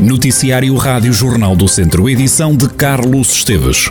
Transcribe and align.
Noticiário 0.00 0.76
Rádio 0.76 1.12
Jornal 1.12 1.56
do 1.56 1.66
Centro, 1.66 2.08
edição 2.08 2.56
de 2.56 2.68
Carlos 2.68 3.34
Esteves. 3.34 3.90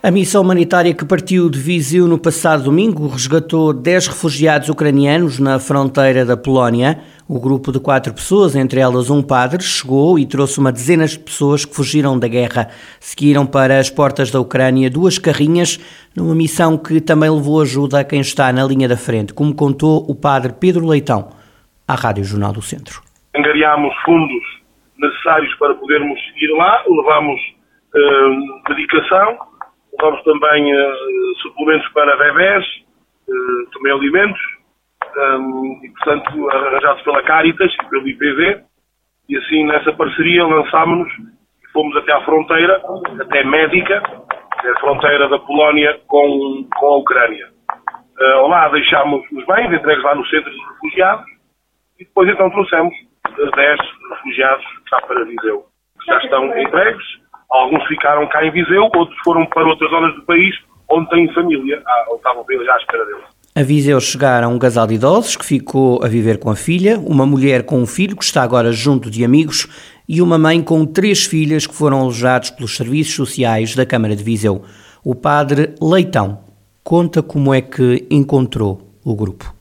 A 0.00 0.10
missão 0.12 0.42
humanitária 0.42 0.94
que 0.94 1.04
partiu 1.04 1.50
de 1.50 1.58
Viseu 1.58 2.06
no 2.06 2.16
passado 2.16 2.62
domingo 2.62 3.08
resgatou 3.08 3.72
10 3.72 4.06
refugiados 4.06 4.68
ucranianos 4.68 5.40
na 5.40 5.58
fronteira 5.58 6.24
da 6.24 6.36
Polónia. 6.36 7.00
O 7.26 7.40
grupo 7.40 7.72
de 7.72 7.80
quatro 7.80 8.14
pessoas, 8.14 8.54
entre 8.54 8.78
elas 8.78 9.10
um 9.10 9.20
padre, 9.20 9.60
chegou 9.64 10.16
e 10.16 10.24
trouxe 10.24 10.60
uma 10.60 10.70
dezena 10.70 11.08
de 11.08 11.18
pessoas 11.18 11.64
que 11.64 11.74
fugiram 11.74 12.16
da 12.16 12.28
guerra. 12.28 12.68
Seguiram 13.00 13.44
para 13.44 13.80
as 13.80 13.90
portas 13.90 14.30
da 14.30 14.38
Ucrânia 14.38 14.88
duas 14.88 15.18
carrinhas, 15.18 15.80
numa 16.14 16.36
missão 16.36 16.78
que 16.78 17.00
também 17.00 17.28
levou 17.28 17.60
ajuda 17.60 17.98
a 17.98 18.04
quem 18.04 18.20
está 18.20 18.52
na 18.52 18.64
linha 18.64 18.86
da 18.86 18.96
frente, 18.96 19.34
como 19.34 19.52
contou 19.52 20.06
o 20.08 20.14
padre 20.14 20.54
Pedro 20.56 20.86
Leitão 20.86 21.34
à 21.88 21.94
Rádio 21.94 22.24
Jornal 22.24 22.52
do 22.52 22.62
Centro. 22.62 23.00
Angariámos 23.34 23.94
fundos 24.04 24.44
necessários 24.98 25.54
para 25.56 25.74
podermos 25.74 26.18
ir 26.36 26.50
lá, 26.56 26.82
levámos 26.88 27.40
uh, 27.94 28.68
medicação, 28.68 29.38
levamos 29.92 30.22
também 30.24 30.74
uh, 30.74 31.36
suplementos 31.42 31.88
para 31.92 32.16
bebés, 32.16 32.64
uh, 33.28 33.70
também 33.72 33.92
alimentos, 33.92 34.40
e 35.82 35.88
portanto 35.90 36.50
arranjados 36.50 37.02
pela 37.02 37.22
Caritas 37.22 37.72
e 37.72 37.88
pelo 37.88 38.08
IPV, 38.08 38.60
e 39.28 39.36
assim 39.36 39.64
nessa 39.64 39.92
parceria 39.92 40.44
lançámos-nos 40.44 41.12
e 41.62 41.72
fomos 41.72 41.96
até 41.96 42.12
à 42.12 42.20
fronteira, 42.22 42.82
até 43.20 43.44
Médica, 43.44 44.02
que 44.60 44.66
é 44.66 44.70
a 44.70 44.80
fronteira 44.80 45.28
da 45.28 45.38
Polónia 45.38 45.98
com, 46.06 46.66
com 46.76 46.86
a 46.86 46.96
Ucrânia. 46.98 47.48
Uh, 48.18 48.48
lá 48.48 48.68
deixámos 48.68 49.22
os 49.32 49.46
bens 49.46 49.72
entregues 49.72 50.04
lá 50.04 50.14
no 50.14 50.26
centro 50.26 50.50
de 50.50 50.58
refugiados 50.58 51.35
e 51.98 52.04
depois 52.04 52.28
então 52.28 52.50
trouxemos 52.50 52.94
10 53.36 53.80
refugiados 54.10 54.64
cá 54.90 55.00
para 55.06 55.24
Viseu, 55.24 55.66
já 56.06 56.18
estão 56.18 56.58
entregues. 56.58 57.04
Alguns 57.50 57.86
ficaram 57.86 58.26
cá 58.28 58.44
em 58.44 58.50
Viseu, 58.50 58.82
outros 58.94 59.18
foram 59.24 59.46
para 59.46 59.66
outras 59.66 59.90
zonas 59.90 60.14
do 60.14 60.22
país 60.22 60.54
onde 60.90 61.08
têm 61.10 61.32
família, 61.34 61.82
ah, 61.84 62.04
ou 62.08 62.16
estavam 62.16 62.44
já 62.64 62.74
à 62.74 62.76
espera 62.78 63.04
deles. 63.04 63.24
A 63.54 63.62
Viseu 63.62 63.98
chegaram 64.00 64.52
um 64.52 64.58
casal 64.58 64.86
de 64.86 64.94
idosos 64.94 65.36
que 65.36 65.44
ficou 65.44 66.04
a 66.04 66.08
viver 66.08 66.38
com 66.38 66.50
a 66.50 66.56
filha, 66.56 66.98
uma 66.98 67.24
mulher 67.24 67.64
com 67.64 67.78
um 67.78 67.86
filho 67.86 68.16
que 68.16 68.24
está 68.24 68.42
agora 68.42 68.70
junto 68.70 69.10
de 69.10 69.24
amigos 69.24 69.66
e 70.06 70.20
uma 70.20 70.38
mãe 70.38 70.62
com 70.62 70.84
três 70.84 71.24
filhas 71.24 71.66
que 71.66 71.74
foram 71.74 72.00
alojados 72.00 72.50
pelos 72.50 72.76
serviços 72.76 73.14
sociais 73.14 73.74
da 73.74 73.86
Câmara 73.86 74.14
de 74.14 74.22
Viseu. 74.22 74.62
O 75.02 75.14
padre 75.14 75.74
Leitão 75.80 76.40
conta 76.84 77.22
como 77.22 77.54
é 77.54 77.62
que 77.62 78.06
encontrou 78.10 78.92
o 79.04 79.16
grupo. 79.16 79.55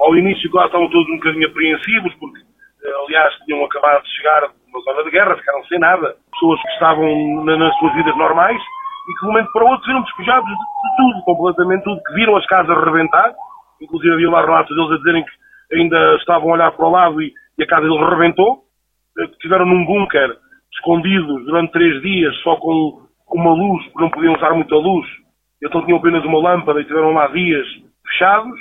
Ao 0.00 0.16
início 0.16 0.50
lá 0.54 0.64
estavam 0.66 0.88
todos 0.88 1.08
um 1.10 1.16
bocadinho 1.16 1.46
apreensivos, 1.46 2.14
porque, 2.14 2.40
eh, 2.40 2.92
aliás, 3.06 3.34
tinham 3.44 3.62
acabado 3.64 4.02
de 4.02 4.16
chegar 4.16 4.40
de 4.48 4.70
uma 4.72 4.80
zona 4.80 5.04
de 5.04 5.10
guerra, 5.10 5.36
ficaram 5.36 5.64
sem 5.64 5.78
nada. 5.78 6.16
Pessoas 6.32 6.60
que 6.62 6.68
estavam 6.68 7.44
nas 7.44 7.78
suas 7.78 7.94
vidas 7.94 8.16
normais 8.16 8.60
e 8.60 9.12
que 9.12 9.20
de 9.20 9.26
um 9.26 9.28
momento 9.28 9.52
para 9.52 9.64
o 9.64 9.68
outro 9.68 9.86
viram 9.86 10.02
despejados 10.02 10.48
de, 10.48 10.54
de, 10.54 10.96
tudo, 10.96 11.24
completamente 11.24 11.84
tudo, 11.84 12.02
que 12.02 12.14
viram 12.14 12.36
as 12.36 12.46
casas 12.46 12.84
rebentar. 12.84 13.34
Inclusive 13.80 14.14
havia 14.14 14.30
lá 14.30 14.40
relatos 14.40 14.74
deles 14.74 14.92
a 14.92 14.96
dizerem 14.96 15.24
que 15.24 15.76
ainda 15.76 16.16
estavam 16.16 16.50
a 16.50 16.54
olhar 16.54 16.72
para 16.72 16.86
o 16.86 16.90
lado 16.90 17.22
e, 17.22 17.32
e 17.58 17.62
a 17.62 17.66
casa 17.66 17.82
deles 17.82 18.08
rebentou. 18.08 18.64
Eh, 19.18 19.26
que 19.26 19.32
estiveram 19.34 19.66
num 19.66 19.84
bunker, 19.84 20.34
escondidos 20.72 21.44
durante 21.44 21.72
três 21.72 22.00
dias, 22.00 22.34
só 22.42 22.56
com, 22.56 23.02
uma 23.32 23.52
luz, 23.52 23.84
porque 23.84 24.00
não 24.00 24.10
podiam 24.10 24.34
usar 24.34 24.54
muita 24.54 24.74
luz. 24.76 25.06
Então 25.62 25.84
tinham 25.84 25.98
apenas 25.98 26.24
uma 26.24 26.38
lâmpada 26.38 26.78
e 26.78 26.82
estiveram 26.82 27.12
lá 27.12 27.26
dias 27.28 27.66
fechados 28.06 28.58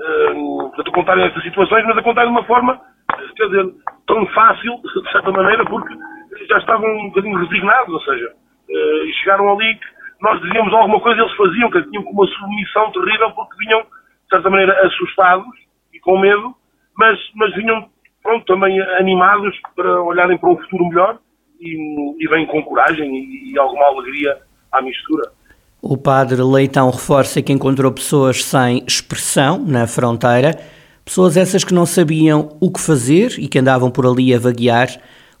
uh, 0.00 0.72
a 0.80 0.92
contarem 0.92 1.24
estas 1.24 1.42
situações, 1.42 1.84
mas 1.86 1.96
a 1.96 2.02
contar 2.02 2.24
de 2.24 2.30
uma 2.30 2.44
forma, 2.44 2.80
quer 3.36 3.46
dizer, 3.46 3.74
tão 4.06 4.26
fácil, 4.28 4.80
de 4.82 5.12
certa 5.12 5.30
maneira, 5.30 5.64
porque 5.64 5.94
já 6.48 6.58
estavam 6.58 6.88
um 6.88 7.08
bocadinho 7.08 7.38
resignados, 7.38 7.92
ou 7.92 8.00
seja, 8.00 8.26
uh, 8.28 9.04
e 9.06 9.12
chegaram 9.14 9.52
ali 9.52 9.74
que 9.74 9.86
nós 10.20 10.40
dizíamos 10.40 10.72
alguma 10.72 11.00
coisa 11.00 11.20
eles 11.20 11.36
faziam, 11.36 11.70
que 11.70 11.82
tinham 11.84 12.02
uma 12.04 12.26
submissão 12.26 12.90
terrível 12.92 13.30
porque 13.32 13.56
vinham, 13.58 13.80
de 13.82 14.28
certa 14.30 14.50
maneira, 14.50 14.86
assustados 14.86 15.46
e 15.92 16.00
com 16.00 16.18
medo, 16.18 16.54
mas, 16.96 17.18
mas 17.34 17.54
vinham, 17.54 17.88
pronto, 18.22 18.44
também 18.46 18.80
animados 18.98 19.54
para 19.74 20.02
olharem 20.02 20.38
para 20.38 20.50
um 20.50 20.56
futuro 20.56 20.88
melhor 20.88 21.18
e, 21.60 22.24
e 22.24 22.28
vêm 22.28 22.46
com 22.46 22.62
coragem 22.62 23.14
e, 23.14 23.52
e 23.52 23.58
alguma 23.58 23.86
alegria 23.86 24.38
à 24.72 24.80
mistura. 24.80 25.30
O 25.88 25.96
padre 25.96 26.42
Leitão 26.42 26.90
reforça 26.90 27.40
que 27.40 27.52
encontrou 27.52 27.92
pessoas 27.92 28.42
sem 28.42 28.82
expressão 28.88 29.56
na 29.64 29.86
fronteira, 29.86 30.50
pessoas 31.04 31.36
essas 31.36 31.62
que 31.62 31.72
não 31.72 31.86
sabiam 31.86 32.58
o 32.60 32.72
que 32.72 32.80
fazer 32.80 33.38
e 33.38 33.46
que 33.46 33.60
andavam 33.60 33.88
por 33.88 34.04
ali 34.04 34.34
a 34.34 34.38
vaguear. 34.40 34.88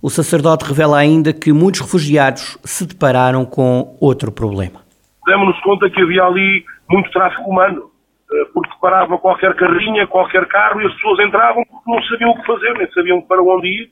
O 0.00 0.08
sacerdote 0.08 0.64
revela 0.64 0.98
ainda 0.98 1.32
que 1.32 1.52
muitos 1.52 1.80
refugiados 1.80 2.56
se 2.62 2.86
depararam 2.86 3.44
com 3.44 3.98
outro 4.00 4.30
problema. 4.30 4.86
Demos-nos 5.26 5.60
conta 5.62 5.90
que 5.90 6.00
havia 6.00 6.22
ali 6.22 6.64
muito 6.88 7.10
tráfico 7.10 7.50
humano, 7.50 7.90
eh, 8.30 8.44
porque 8.54 8.70
parava 8.80 9.18
qualquer 9.18 9.52
carrinha, 9.56 10.06
qualquer 10.06 10.46
carro 10.46 10.80
e 10.80 10.86
as 10.86 10.94
pessoas 10.94 11.26
entravam 11.26 11.64
porque 11.64 11.90
não 11.90 12.00
sabiam 12.04 12.30
o 12.30 12.36
que 12.36 12.46
fazer, 12.46 12.72
nem 12.78 12.88
sabiam 12.92 13.20
para 13.20 13.42
onde 13.42 13.66
ir 13.66 13.90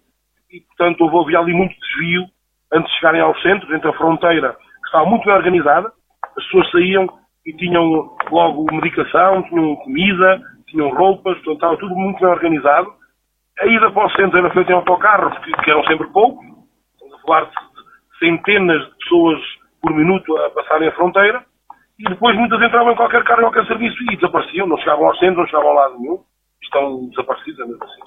e, 0.53 0.61
portanto, 0.61 1.01
houve 1.01 1.35
ali 1.35 1.53
muito 1.53 1.75
desvio 1.81 2.27
antes 2.73 2.93
de 2.93 2.99
chegarem 3.01 3.21
ao 3.21 3.35
centro, 3.41 3.75
entre 3.75 3.91
a 3.91 3.93
fronteira, 3.95 4.53
que 4.53 4.87
estava 4.87 5.05
muito 5.05 5.25
bem 5.25 5.35
organizada, 5.35 5.91
as 6.37 6.45
pessoas 6.45 6.71
saíam 6.71 7.09
e 7.47 7.53
tinham 7.53 8.17
logo 8.31 8.73
medicação, 8.73 9.43
tinham 9.45 9.77
comida, 9.77 10.41
tinham 10.67 10.91
roupas, 10.91 11.35
portanto 11.39 11.55
estava 11.55 11.77
tudo 11.77 11.95
muito 11.95 12.21
bem 12.21 12.29
organizado. 12.29 12.93
A 13.61 13.67
ida 13.67 13.91
para 13.91 14.07
o 14.07 14.11
centro 14.11 14.39
era 14.39 14.51
feita 14.51 14.73
em 14.73 14.75
autocarros, 14.75 15.37
que, 15.39 15.71
eram 15.71 15.85
sempre 15.85 16.09
poucos, 16.09 16.45
estamos 16.95 17.15
a 17.15 17.19
falar 17.27 17.45
de 17.45 18.19
centenas 18.19 18.85
de 18.85 18.97
pessoas 18.99 19.41
por 19.81 19.93
minuto 19.95 20.37
a 20.39 20.51
passarem 20.51 20.89
a 20.89 20.93
fronteira, 20.93 21.45
e 21.99 22.05
depois 22.05 22.37
muitas 22.37 22.61
entravam 22.61 22.93
em 22.93 22.97
qualquer 22.97 23.23
carro, 23.23 23.41
em 23.41 23.45
qualquer 23.45 23.67
serviço 23.67 23.97
e 24.11 24.17
desapareciam, 24.17 24.67
não 24.67 24.79
chegavam 24.79 25.07
ao 25.07 25.17
centro, 25.17 25.41
não 25.41 25.47
chegavam 25.47 25.71
a 25.71 25.75
lado 25.75 25.99
nenhum, 26.01 26.19
estão 26.63 27.09
desaparecidos, 27.11 27.61
é 27.61 27.65
mesmo 27.67 27.85
assim. 27.85 28.03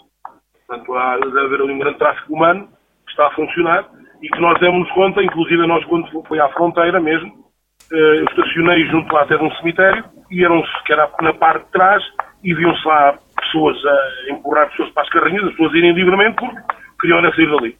Portanto, 0.68 0.94
há, 0.96 1.18
deve 1.18 1.40
haver 1.40 1.62
ali 1.62 1.74
um 1.74 1.80
grande 1.80 1.98
tráfico 1.98 2.34
humano 2.34 2.68
que 3.06 3.12
está 3.12 3.28
a 3.28 3.32
funcionar 3.32 3.88
e 4.22 4.28
que 4.28 4.42
nós 4.42 4.60
demos 4.60 4.92
conta, 4.92 5.24
inclusive 5.24 5.66
nós 5.66 5.86
quando 5.86 6.24
foi 6.24 6.40
à 6.40 6.50
fronteira 6.50 7.00
mesmo, 7.00 7.47
eu 7.92 8.26
estacionei 8.26 8.86
junto 8.88 9.14
lá 9.14 9.24
até 9.24 9.38
de 9.38 9.44
um 9.44 9.52
cemitério 9.56 10.04
e 10.30 10.44
eram-se, 10.44 10.84
que 10.86 10.94
era 10.94 11.10
na 11.22 11.34
parte 11.34 11.66
de 11.66 11.72
trás, 11.72 12.04
e 12.44 12.54
viam-se 12.54 12.86
lá 12.88 13.18
pessoas 13.40 13.78
a 13.86 14.34
empurrar 14.34 14.70
pessoas 14.70 14.90
para 14.92 15.04
as 15.04 15.10
carrinhas, 15.10 15.44
as 15.46 15.52
pessoas 15.52 15.74
irem 15.74 15.94
livremente 15.94 16.36
porque 16.36 16.58
queriam 17.02 17.20
era 17.20 17.34
sair 17.36 17.50
dali. 17.50 17.78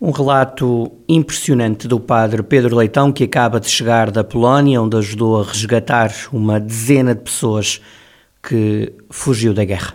Um 0.00 0.10
relato 0.10 0.92
impressionante 1.08 1.88
do 1.88 1.98
padre 1.98 2.42
Pedro 2.42 2.76
Leitão, 2.76 3.12
que 3.12 3.24
acaba 3.24 3.58
de 3.58 3.68
chegar 3.68 4.10
da 4.10 4.22
Polónia, 4.22 4.82
onde 4.82 4.96
ajudou 4.96 5.40
a 5.40 5.44
resgatar 5.44 6.10
uma 6.32 6.60
dezena 6.60 7.14
de 7.14 7.22
pessoas 7.22 7.80
que 8.42 8.92
fugiu 9.10 9.54
da 9.54 9.64
guerra. 9.64 9.94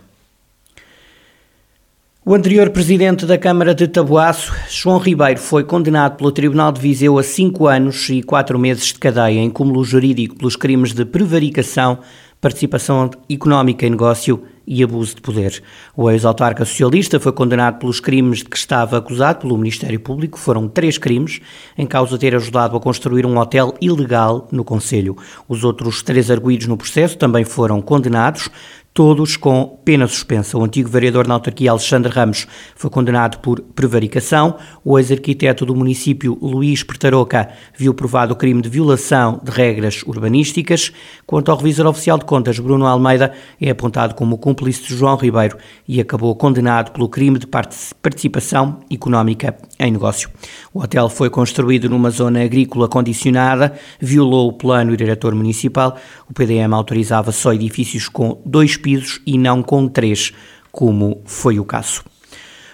O 2.29 2.35
anterior 2.35 2.69
presidente 2.69 3.25
da 3.25 3.39
Câmara 3.39 3.73
de 3.73 3.87
Taboaço, 3.87 4.53
João 4.69 4.99
Ribeiro, 4.99 5.39
foi 5.39 5.63
condenado 5.63 6.15
pelo 6.15 6.31
Tribunal 6.31 6.71
de 6.71 6.79
Viseu 6.79 7.17
a 7.17 7.23
cinco 7.23 7.65
anos 7.65 8.07
e 8.07 8.21
quatro 8.21 8.59
meses 8.59 8.85
de 8.85 8.99
cadeia 8.99 9.39
em 9.39 9.49
cúmulo 9.49 9.83
jurídico 9.83 10.35
pelos 10.35 10.55
crimes 10.55 10.93
de 10.93 11.05
prevaricação, 11.05 11.97
participação 12.39 13.09
económica 13.27 13.87
em 13.87 13.89
negócio 13.89 14.43
e 14.69 14.83
abuso 14.83 15.15
de 15.15 15.21
poder. 15.21 15.63
O 15.97 16.11
ex-autarca 16.11 16.63
socialista 16.63 17.19
foi 17.19 17.31
condenado 17.31 17.79
pelos 17.79 17.99
crimes 17.99 18.39
de 18.39 18.45
que 18.45 18.55
estava 18.55 18.99
acusado 18.99 19.39
pelo 19.39 19.57
Ministério 19.57 19.99
Público. 19.99 20.37
Foram 20.37 20.67
três 20.67 20.99
crimes, 20.99 21.41
em 21.75 21.87
causa 21.87 22.11
de 22.11 22.19
ter 22.19 22.35
ajudado 22.35 22.77
a 22.77 22.79
construir 22.79 23.25
um 23.25 23.39
hotel 23.39 23.73
ilegal 23.81 24.47
no 24.51 24.63
Conselho. 24.63 25.17
Os 25.47 25.63
outros 25.63 26.03
três 26.03 26.29
arguídos 26.29 26.67
no 26.67 26.77
processo 26.77 27.17
também 27.17 27.43
foram 27.43 27.81
condenados 27.81 28.49
todos 28.93 29.37
com 29.37 29.79
pena 29.85 30.07
suspensa. 30.07 30.57
O 30.57 30.63
antigo 30.63 30.89
vereador 30.89 31.25
na 31.25 31.35
autarquia 31.35 31.71
Alexandre 31.71 32.11
Ramos 32.11 32.47
foi 32.75 32.89
condenado 32.89 33.39
por 33.39 33.61
prevaricação. 33.61 34.57
O 34.83 34.99
ex-arquiteto 34.99 35.65
do 35.65 35.75
município 35.75 36.37
Luís 36.41 36.83
Pertaroca 36.83 37.49
viu 37.77 37.93
provado 37.93 38.33
o 38.33 38.35
crime 38.35 38.61
de 38.61 38.67
violação 38.67 39.39
de 39.41 39.51
regras 39.51 40.03
urbanísticas. 40.03 40.91
Quanto 41.25 41.49
ao 41.49 41.57
revisor 41.57 41.87
oficial 41.87 42.17
de 42.17 42.25
contas, 42.25 42.59
Bruno 42.59 42.85
Almeida, 42.85 43.31
é 43.61 43.69
apontado 43.69 44.15
como 44.15 44.37
cúmplice 44.37 44.58
de 44.67 44.95
João 44.95 45.15
Ribeiro 45.15 45.57
e 45.87 46.01
acabou 46.01 46.35
condenado 46.35 46.91
pelo 46.91 47.07
crime 47.07 47.39
de 47.39 47.47
participação 47.47 48.79
económica 48.91 49.57
em 49.79 49.91
negócio. 49.91 50.29
O 50.73 50.81
hotel 50.81 51.09
foi 51.09 51.29
construído 51.29 51.89
numa 51.89 52.09
zona 52.09 52.43
agrícola 52.43 52.87
condicionada, 52.89 53.73
violou 53.99 54.49
o 54.49 54.53
plano 54.53 54.97
diretor 54.97 55.33
municipal. 55.33 55.97
O 56.29 56.33
PDM 56.33 56.73
autorizava 56.73 57.31
só 57.31 57.53
edifícios 57.53 58.09
com 58.09 58.41
dois 58.45 58.75
pisos 58.75 59.21
e 59.25 59.37
não 59.37 59.63
com 59.63 59.87
três, 59.87 60.33
como 60.71 61.21
foi 61.25 61.59
o 61.59 61.65
caso. 61.65 62.03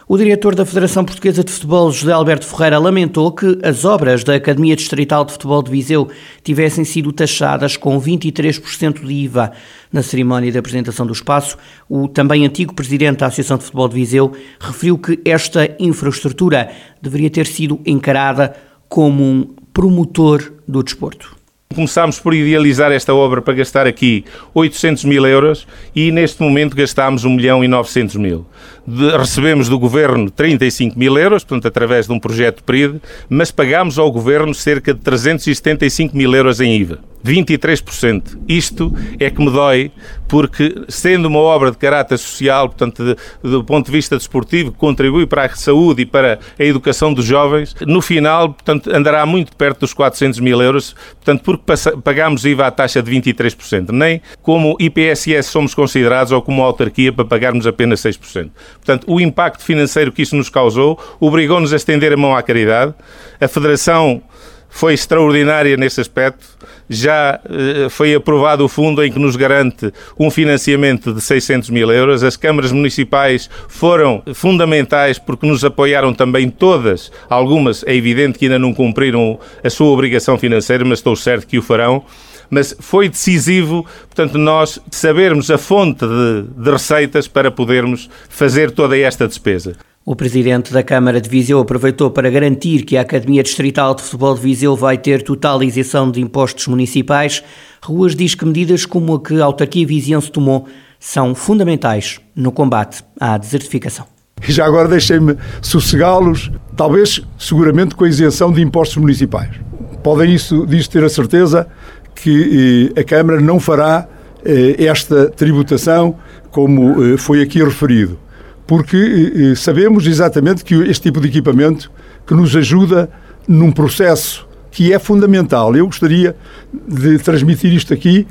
O 0.08 0.20
diretor 0.20 0.54
da 0.54 0.68
Federação 0.68 1.04
Portuguesa 1.04 1.44
de 1.44 1.52
Futebol, 1.52 1.92
José 1.92 2.12
Alberto 2.12 2.46
Ferreira, 2.46 2.78
lamentou 2.78 3.32
que 3.32 3.58
as 3.64 3.84
obras 3.86 4.24
da 4.24 4.36
Academia 4.36 4.76
Distrital 4.76 5.26
de 5.26 5.32
Futebol 5.32 5.64
de 5.64 5.72
Viseu 5.72 6.08
tivessem 6.44 6.86
sido 6.86 7.12
taxadas 7.12 7.76
com 7.76 8.00
23% 8.00 9.04
de 9.04 9.12
IVA. 9.12 9.52
Na 9.92 10.04
cerimónia 10.04 10.52
de 10.52 10.60
apresentação 10.60 11.08
do 11.08 11.14
espaço, 11.14 11.58
o 11.90 12.08
também 12.08 12.46
antigo 12.46 12.76
presidente 12.76 13.18
da 13.18 13.26
Associação 13.26 13.58
de 13.58 13.64
Futebol 13.64 13.90
de 13.90 13.96
Viseu 13.96 14.32
referiu 14.60 14.96
que 15.00 15.20
esta 15.26 15.76
infraestrutura 15.80 16.70
deveria 17.02 17.32
ter 17.32 17.48
sido 17.48 17.80
encarada 17.84 18.56
como 18.88 19.24
um 19.24 19.56
promotor 19.74 20.54
do 20.68 20.84
desporto. 20.84 21.36
Começámos 21.76 22.22
por 22.22 22.34
idealizar 22.34 22.90
esta 22.94 23.14
obra 23.14 23.42
para 23.42 23.54
gastar 23.54 23.86
aqui 23.86 24.24
800 24.54 25.04
mil 25.04 25.26
euros 25.28 25.68
e 25.94 26.10
neste 26.10 26.42
momento 26.42 26.74
gastámos 26.74 27.26
1 27.26 27.30
milhão 27.32 27.64
e 27.66 27.68
900 27.68 28.16
mil. 28.16 28.46
De, 28.88 29.18
recebemos 29.18 29.68
do 29.68 29.80
Governo 29.80 30.30
35 30.30 30.98
mil 30.98 31.18
euros, 31.18 31.44
portanto, 31.44 31.68
através 31.68 32.08
de 32.08 32.14
um 32.14 32.20
projeto 32.20 32.64
PRID, 32.64 33.02
mas 33.28 33.52
pagámos 33.52 33.98
ao 33.98 34.12
Governo 34.12 34.54
cerca 34.54 34.94
de 34.94 35.00
375 35.00 36.16
mil 36.16 36.34
euros 36.36 36.62
em 36.62 36.76
IVA. 36.76 37.00
23%. 37.26 38.38
Isto 38.48 38.94
é 39.20 39.32
que 39.32 39.42
me 39.42 39.50
dói, 39.50 39.92
porque 40.28 40.76
sendo 40.88 41.28
uma 41.28 41.40
obra 41.40 41.72
de 41.72 41.78
caráter 41.78 42.20
social, 42.20 42.70
portanto, 42.70 43.04
de, 43.04 43.16
do 43.42 43.64
ponto 43.64 43.88
de 43.88 43.92
vista 43.92 44.16
desportivo, 44.16 44.72
contribui 44.72 45.26
para 45.26 45.46
a 45.46 45.50
saúde 45.56 46.04
e 46.04 46.06
para 46.06 46.40
a 46.58 46.64
educação 46.64 47.14
dos 47.14 47.26
jovens, 47.26 47.76
no 47.82 48.02
final, 48.02 48.54
portanto, 48.54 48.94
andará 48.94 49.26
muito 49.26 49.56
perto 49.56 49.80
dos 49.80 49.94
400 49.94 50.40
mil 50.40 50.62
euros, 50.62 50.96
portanto, 51.16 51.42
porque 51.44 51.64
pagamos 52.04 52.46
IVA 52.46 52.68
à 52.68 52.72
taxa 52.72 53.02
de 53.02 53.12
23%. 53.12 53.90
Nem 53.90 54.22
como 54.44 54.78
IPSS 54.80 55.48
somos 55.48 55.74
considerados 55.74 56.32
ou 56.32 56.42
como 56.42 56.62
autarquia 56.62 57.12
para 57.12 57.26
pagarmos 57.26 57.66
apenas 57.66 58.02
6%. 58.02 58.52
Portanto, 58.86 59.12
o 59.12 59.20
impacto 59.20 59.64
financeiro 59.64 60.12
que 60.12 60.22
isso 60.22 60.36
nos 60.36 60.48
causou 60.48 61.00
obrigou-nos 61.20 61.74
a 61.74 61.76
estender 61.76 62.14
a 62.14 62.18
mão 62.18 62.36
à 62.36 62.44
caridade. 62.44 62.94
A 63.42 63.48
Federação 63.48 64.22
foi 64.70 64.94
extraordinária 64.94 65.76
nesse 65.76 66.00
aspecto. 66.00 66.46
Já 66.88 67.40
eh, 67.50 67.88
foi 67.90 68.14
aprovado 68.14 68.64
o 68.64 68.68
fundo 68.68 69.04
em 69.04 69.12
que 69.12 69.18
nos 69.18 69.36
garante 69.36 69.92
um 70.20 70.30
financiamento 70.30 71.14
de 71.14 71.22
600 71.22 71.72
mil 71.72 71.92
euros. 71.92 72.24
As 72.24 72.38
câmaras 72.38 72.72
municipais 72.72 73.50
foram 73.68 74.22
fundamentais 74.36 75.18
porque 75.18 75.48
nos 75.48 75.66
apoiaram 75.66 76.14
também 76.14 76.50
todas. 76.50 77.12
Algumas, 77.28 77.84
é 77.88 77.96
evidente 77.96 78.38
que 78.38 78.46
ainda 78.46 78.60
não 78.60 78.72
cumpriram 78.72 79.40
a 79.64 79.70
sua 79.70 79.88
obrigação 79.88 80.38
financeira, 80.38 80.86
mas 80.86 81.00
estou 81.00 81.16
certo 81.16 81.48
que 81.48 81.58
o 81.58 81.62
farão 81.64 82.04
mas 82.50 82.76
foi 82.80 83.10
decisivo, 83.10 83.86
portanto, 84.08 84.38
nós 84.38 84.80
sabermos 84.92 85.50
a 85.52 85.58
fonte 85.58 86.06
de, 86.06 86.64
de 86.64 86.72
receitas 86.72 87.28
para 87.28 87.52
podermos 87.52 88.10
fazer 88.30 88.72
toda 88.72 88.98
esta 88.98 89.28
despesa. 89.28 89.76
O 90.08 90.16
presidente 90.16 90.72
da 90.72 90.84
Câmara 90.84 91.20
de 91.20 91.28
Viseu 91.28 91.60
aproveitou 91.60 92.12
para 92.12 92.30
garantir 92.30 92.84
que 92.84 92.96
a 92.96 93.02
Academia 93.02 93.42
Distrital 93.42 93.96
de 93.96 94.04
Futebol 94.04 94.36
de 94.36 94.42
Viseu 94.42 94.76
vai 94.76 95.00
ter 95.00 95.24
total 95.24 95.64
isenção 95.64 96.12
de 96.12 96.22
impostos 96.22 96.68
municipais. 96.68 97.44
Ruas 97.84 98.16
diz 98.16 98.36
que 98.36 98.46
medidas 98.46 98.86
como 98.86 99.16
a 99.16 99.20
que 99.20 99.42
a 99.42 99.46
autarquia 99.46 99.88
viziense 99.88 100.32
tomou 100.32 100.68
são 101.00 101.34
fundamentais 101.34 102.20
no 102.36 102.52
combate 102.52 103.04
à 103.20 103.36
desertificação. 103.36 104.06
E 104.48 104.52
já 104.52 104.68
agora 104.68 104.88
deixem-me 104.88 105.38
sossegá-los, 105.60 106.52
talvez, 106.76 107.22
seguramente, 107.40 107.96
com 107.96 108.04
a 108.04 108.10
isenção 108.10 108.52
de 108.52 108.62
impostos 108.62 108.98
municipais. 108.98 109.56
Podem 110.04 110.36
isso, 110.36 110.68
disto 110.68 110.92
ter 110.92 111.04
a 111.04 111.10
certeza 111.10 111.68
que 112.16 112.94
eh, 112.96 113.00
a 113.00 113.04
Câmara 113.04 113.40
não 113.40 113.60
fará 113.60 114.08
eh, 114.44 114.84
esta 114.86 115.30
tributação 115.30 116.16
como 116.50 117.04
eh, 117.04 117.18
foi 117.18 117.42
aqui 117.42 117.62
referido 117.62 118.18
porque 118.66 119.54
sabemos 119.56 120.08
exatamente 120.08 120.66
que 120.66 120.74
este 120.74 121.04
tipo 121.04 121.22
de 121.22 121.28
equipamento 121.28 121.92
que 122.26 122.34
nos 122.34 122.56
ajuda 122.56 123.08
num 123.48 123.72
processo 123.72 124.48
que 124.72 124.92
é 124.92 124.98
fundamental. 124.98 125.76
Eu 125.76 125.86
gostaria 125.86 126.36
de 126.74 127.20
transmitir 127.20 127.72
isto 127.72 127.94
aqui, 127.94 128.26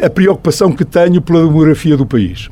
a 0.00 0.08
preocupação 0.08 0.70
que 0.70 0.84
tenho 0.84 1.20
pela 1.20 1.44
demografia 1.44 1.96
do 1.96 2.06
país. 2.06 2.48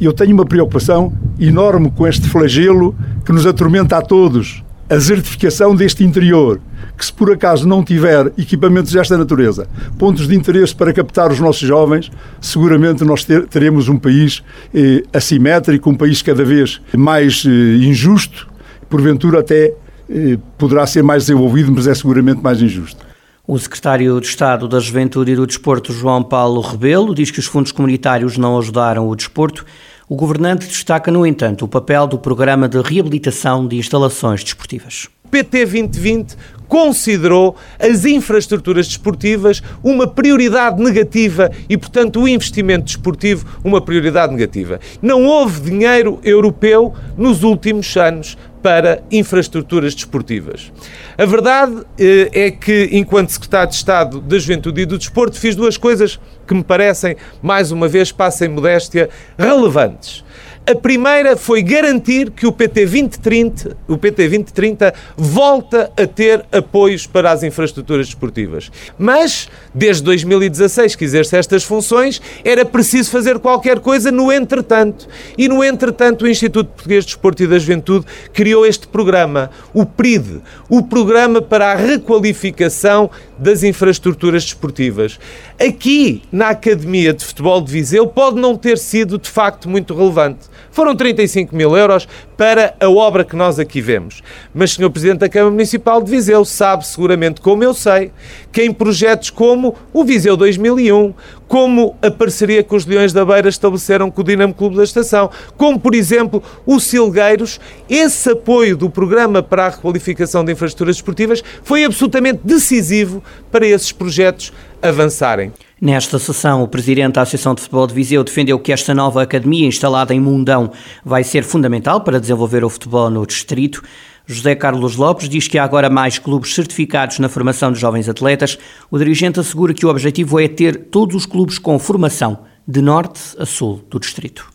Eu 0.00 0.10
tenho 0.10 0.32
uma 0.32 0.46
preocupação 0.46 1.12
enorme 1.38 1.90
com 1.90 2.06
este 2.06 2.26
flagelo 2.30 2.96
que 3.22 3.30
nos 3.30 3.44
atormenta 3.44 3.98
a 3.98 4.00
todos, 4.00 4.64
a 4.88 4.94
desertificação 4.94 5.74
deste 5.74 6.02
interior, 6.02 6.62
que 6.96 7.04
se 7.04 7.12
por 7.12 7.30
acaso 7.30 7.68
não 7.68 7.84
tiver 7.84 8.32
equipamentos 8.38 8.92
desta 8.92 9.18
natureza, 9.18 9.68
pontos 9.98 10.26
de 10.26 10.34
interesse 10.34 10.74
para 10.74 10.92
captar 10.92 11.30
os 11.30 11.38
nossos 11.38 11.66
jovens, 11.66 12.10
seguramente 12.40 13.04
nós 13.04 13.24
ter, 13.24 13.46
teremos 13.46 13.88
um 13.88 13.98
país 13.98 14.42
eh, 14.74 15.02
assimétrico, 15.12 15.90
um 15.90 15.94
país 15.94 16.22
cada 16.22 16.44
vez 16.44 16.80
mais 16.96 17.44
eh, 17.46 17.50
injusto, 17.86 18.48
porventura 18.88 19.40
até 19.40 19.74
eh, 20.08 20.38
poderá 20.56 20.86
ser 20.86 21.02
mais 21.02 21.24
desenvolvido, 21.24 21.70
mas 21.72 21.86
é 21.86 21.94
seguramente 21.94 22.40
mais 22.42 22.62
injusto. 22.62 23.04
O 23.46 23.58
secretário 23.58 24.20
de 24.20 24.26
Estado 24.26 24.66
da 24.66 24.80
Juventude 24.80 25.32
e 25.32 25.36
do 25.36 25.46
Desporto, 25.46 25.92
João 25.92 26.22
Paulo 26.22 26.60
Rebelo, 26.60 27.14
diz 27.14 27.30
que 27.30 27.38
os 27.38 27.46
fundos 27.46 27.70
comunitários 27.70 28.36
não 28.36 28.58
ajudaram 28.58 29.08
o 29.08 29.14
desporto. 29.14 29.64
O 30.08 30.16
governante 30.16 30.66
destaca, 30.66 31.12
no 31.12 31.24
entanto, 31.24 31.64
o 31.64 31.68
papel 31.68 32.08
do 32.08 32.18
programa 32.18 32.68
de 32.68 32.80
reabilitação 32.80 33.66
de 33.66 33.76
instalações 33.76 34.42
desportivas. 34.42 35.08
PT 35.30 35.64
2020 35.64 36.36
considerou 36.68 37.56
as 37.78 38.04
infraestruturas 38.04 38.86
desportivas 38.88 39.62
uma 39.82 40.06
prioridade 40.06 40.82
negativa 40.82 41.50
e, 41.68 41.76
portanto, 41.76 42.20
o 42.20 42.28
investimento 42.28 42.84
desportivo 42.84 43.46
uma 43.64 43.80
prioridade 43.80 44.32
negativa. 44.32 44.80
Não 45.00 45.24
houve 45.24 45.70
dinheiro 45.70 46.18
europeu 46.22 46.94
nos 47.16 47.42
últimos 47.42 47.96
anos 47.96 48.36
para 48.62 49.00
infraestruturas 49.12 49.94
desportivas. 49.94 50.72
A 51.16 51.24
verdade 51.24 51.84
eh, 51.96 52.30
é 52.32 52.50
que, 52.50 52.88
enquanto 52.90 53.30
Secretário 53.30 53.68
de 53.68 53.76
Estado 53.76 54.20
da 54.20 54.36
Juventude 54.38 54.80
e 54.80 54.86
do 54.86 54.98
Desporto, 54.98 55.38
fiz 55.38 55.54
duas 55.54 55.76
coisas 55.76 56.18
que 56.44 56.52
me 56.52 56.64
parecem, 56.64 57.16
mais 57.40 57.70
uma 57.70 57.86
vez, 57.86 58.10
passem 58.10 58.48
modéstia, 58.48 59.08
relevantes. 59.38 60.24
A 60.68 60.74
primeira 60.74 61.36
foi 61.36 61.62
garantir 61.62 62.32
que 62.32 62.44
o 62.44 62.50
PT 62.50 62.86
2030, 62.86 63.76
o 63.86 63.96
PT 63.96 64.28
2030 64.28 64.94
volta 65.16 65.92
a 65.96 66.08
ter 66.08 66.44
apoios 66.50 67.06
para 67.06 67.30
as 67.30 67.44
infraestruturas 67.44 68.06
desportivas. 68.06 68.68
Mas, 68.98 69.48
desde 69.72 70.02
2016 70.02 70.96
que 70.96 71.04
exerce 71.04 71.36
estas 71.36 71.62
funções, 71.62 72.20
era 72.44 72.64
preciso 72.64 73.12
fazer 73.12 73.38
qualquer 73.38 73.78
coisa 73.78 74.10
no 74.10 74.32
entretanto. 74.32 75.06
E 75.38 75.46
no 75.48 75.62
entretanto, 75.62 76.24
o 76.24 76.28
Instituto 76.28 76.66
Português 76.70 77.04
de 77.04 77.12
Desporto 77.12 77.44
e 77.44 77.46
da 77.46 77.60
Juventude 77.60 78.04
criou 78.32 78.66
este 78.66 78.88
programa, 78.88 79.52
o 79.72 79.86
PRID, 79.86 80.40
o 80.68 80.82
Programa 80.82 81.40
para 81.40 81.70
a 81.70 81.76
Requalificação 81.76 83.08
das 83.38 83.62
Infraestruturas 83.62 84.42
Desportivas. 84.42 85.16
Aqui, 85.60 86.22
na 86.32 86.48
Academia 86.48 87.12
de 87.12 87.24
Futebol 87.24 87.60
de 87.60 87.70
Viseu, 87.70 88.08
pode 88.08 88.40
não 88.40 88.56
ter 88.56 88.78
sido 88.78 89.16
de 89.16 89.30
facto 89.30 89.68
muito 89.68 89.94
relevante 89.94 90.56
foram 90.76 90.94
35 90.94 91.56
mil 91.56 91.74
euros 91.74 92.06
para 92.36 92.76
a 92.78 92.90
obra 92.90 93.24
que 93.24 93.34
nós 93.34 93.58
aqui 93.58 93.80
vemos. 93.80 94.22
Mas, 94.52 94.72
Sr. 94.72 94.90
Presidente 94.90 95.20
da 95.20 95.28
Câmara 95.28 95.50
Municipal 95.50 96.02
de 96.02 96.10
Viseu, 96.10 96.44
sabe 96.44 96.86
seguramente, 96.86 97.40
como 97.40 97.64
eu 97.64 97.72
sei, 97.72 98.12
que 98.52 98.62
em 98.62 98.70
projetos 98.70 99.30
como 99.30 99.74
o 99.90 100.04
Viseu 100.04 100.36
2001, 100.36 101.14
como 101.48 101.96
a 102.02 102.10
parceria 102.10 102.62
que 102.62 102.74
os 102.74 102.84
Leões 102.84 103.10
da 103.14 103.24
Beira 103.24 103.48
estabeleceram 103.48 104.10
com 104.10 104.20
o 104.20 104.24
Dinamo 104.24 104.52
Clube 104.52 104.76
da 104.76 104.84
Estação, 104.84 105.30
como, 105.56 105.80
por 105.80 105.94
exemplo, 105.94 106.42
o 106.66 106.78
Silgueiros, 106.78 107.58
esse 107.88 108.32
apoio 108.32 108.76
do 108.76 108.90
Programa 108.90 109.42
para 109.42 109.64
a 109.64 109.70
Requalificação 109.70 110.44
de 110.44 110.52
Infraestruturas 110.52 110.96
Esportivas 110.96 111.42
foi 111.62 111.84
absolutamente 111.84 112.40
decisivo 112.44 113.24
para 113.50 113.66
esses 113.66 113.92
projetos 113.92 114.52
avançarem. 114.82 115.54
Nesta 115.78 116.18
sessão, 116.18 116.62
o 116.62 116.68
presidente 116.68 117.16
da 117.16 117.20
Associação 117.20 117.54
de 117.54 117.60
Futebol 117.60 117.86
de 117.86 117.92
Viseu 117.92 118.24
defendeu 118.24 118.58
que 118.58 118.72
esta 118.72 118.94
nova 118.94 119.20
academia 119.22 119.66
instalada 119.66 120.14
em 120.14 120.18
Mundão 120.18 120.72
vai 121.04 121.22
ser 121.22 121.44
fundamental 121.44 122.00
para 122.00 122.18
desenvolver 122.18 122.64
o 122.64 122.70
futebol 122.70 123.10
no 123.10 123.26
distrito. 123.26 123.82
José 124.24 124.54
Carlos 124.54 124.96
Lopes 124.96 125.28
diz 125.28 125.46
que 125.48 125.58
há 125.58 125.64
agora 125.64 125.90
mais 125.90 126.18
clubes 126.18 126.54
certificados 126.54 127.18
na 127.18 127.28
formação 127.28 127.70
de 127.70 127.78
jovens 127.78 128.08
atletas. 128.08 128.58
O 128.90 128.96
dirigente 128.96 129.38
assegura 129.38 129.74
que 129.74 129.84
o 129.84 129.90
objetivo 129.90 130.40
é 130.40 130.48
ter 130.48 130.86
todos 130.86 131.14
os 131.14 131.26
clubes 131.26 131.58
com 131.58 131.78
formação, 131.78 132.38
de 132.66 132.80
norte 132.80 133.20
a 133.38 133.44
sul 133.44 133.84
do 133.90 134.00
distrito. 134.00 134.48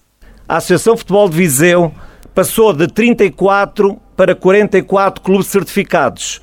A 0.50 0.58
Associação 0.58 0.96
de 0.96 1.02
Futebol 1.02 1.30
de 1.30 1.38
Viseu 1.38 1.94
passou 2.34 2.74
de 2.74 2.88
34 2.88 3.96
para 4.18 4.34
44 4.34 5.24
clubes 5.24 5.46
certificados, 5.46 6.42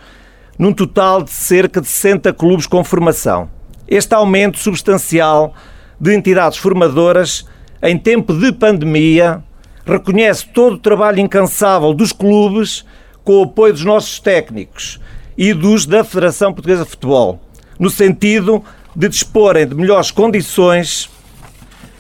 num 0.57 0.73
total 0.73 1.25
de 1.25 1.33
cerca 1.33 1.81
de 1.81 1.89
60 1.89 2.33
clubes 2.33 2.69
com 2.69 2.85
formação. 2.85 3.58
Este 3.89 4.15
aumento 4.15 4.59
substancial 4.59 5.55
de 5.99 6.15
entidades 6.15 6.59
formadoras 6.59 7.47
em 7.83 7.97
tempo 7.97 8.35
de 8.35 8.53
pandemia 8.53 9.43
reconhece 9.87 10.47
todo 10.49 10.75
o 10.75 10.79
trabalho 10.79 11.19
incansável 11.19 11.95
dos 11.95 12.13
clubes 12.13 12.85
com 13.25 13.41
o 13.41 13.45
apoio 13.45 13.73
dos 13.73 13.85
nossos 13.85 14.21
técnicos 14.21 15.01
e 15.39 15.55
dos 15.55 15.87
da 15.87 16.05
Federação 16.05 16.53
Portuguesa 16.53 16.85
de 16.85 16.91
Futebol, 16.91 17.41
no 17.79 17.89
sentido 17.89 18.63
de 18.95 19.09
disporem 19.09 19.67
de 19.67 19.75
melhores 19.75 20.11
condições 20.11 21.09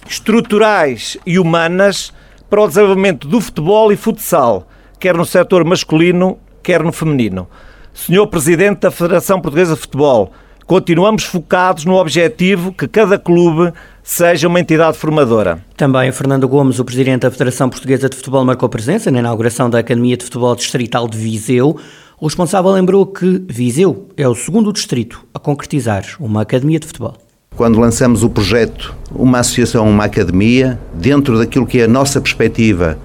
estruturais 0.07 1.17
e 1.25 1.39
humanas 1.39 2.13
para 2.51 2.63
o 2.63 2.69
desenvolvimento 2.69 3.27
do 3.27 3.41
futebol 3.41 3.91
e 3.93 3.97
futsal, 3.97 4.69
quer 5.01 5.17
no 5.17 5.25
setor 5.25 5.65
masculino, 5.65 6.39
quer 6.63 6.83
no 6.83 6.93
feminino. 6.93 7.49
Senhor 7.95 8.27
Presidente 8.27 8.81
da 8.81 8.91
Federação 8.91 9.41
Portuguesa 9.41 9.75
de 9.75 9.81
Futebol, 9.81 10.33
continuamos 10.69 11.25
focados 11.25 11.87
no 11.87 11.95
objetivo 11.95 12.75
que 12.75 12.87
cada 12.87 13.19
clube 13.19 13.73
seja 14.03 14.47
uma 14.47 14.61
entidade 14.61 14.99
formadora. 14.99 15.65
Também 15.75 16.13
Fernando 16.13 16.47
Gomes, 16.47 16.79
o 16.79 16.85
Presidente 16.85 17.23
da 17.23 17.31
Federação 17.31 17.71
Portuguesa 17.71 18.07
de 18.07 18.15
Futebol, 18.15 18.45
marcou 18.45 18.69
presença 18.69 19.11
na 19.11 19.21
inauguração 19.21 19.71
da 19.71 19.79
Academia 19.79 20.15
de 20.15 20.25
Futebol 20.25 20.55
Distrital 20.55 21.09
de 21.09 21.17
Viseu. 21.17 21.75
O 22.21 22.27
responsável 22.27 22.71
lembrou 22.71 23.07
que 23.07 23.43
Viseu 23.49 24.09
é 24.15 24.29
o 24.29 24.35
segundo 24.35 24.71
distrito 24.71 25.25
a 25.33 25.39
concretizar 25.39 26.05
uma 26.21 26.43
academia 26.43 26.79
de 26.79 26.87
futebol. 26.87 27.17
Quando 27.57 27.81
lançamos 27.81 28.23
o 28.23 28.29
projeto 28.29 28.95
Uma 29.11 29.39
Associação, 29.39 29.89
uma 29.89 30.05
Academia, 30.05 30.79
dentro 30.93 31.39
daquilo 31.39 31.67
que 31.67 31.81
é 31.81 31.85
a 31.85 31.89
nossa 31.89 32.21
perspectiva 32.21 32.99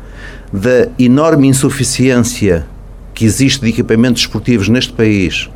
da 0.52 0.90
enorme 1.00 1.48
insuficiência 1.48 2.68
que 3.14 3.24
existe 3.24 3.62
de 3.62 3.70
equipamentos 3.70 4.24
esportivos 4.24 4.68
neste 4.68 4.92
país 4.92 5.50